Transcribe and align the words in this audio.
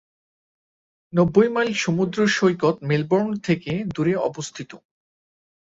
নব্বই 1.13 1.49
মাইল 1.49 1.71
সমুদ্র 1.83 2.17
সৈকত 2.35 2.75
মেলবোর্ন 2.89 3.29
থেকে 3.47 3.71
দূরে 3.95 4.13
অবস্থিত। 4.29 4.71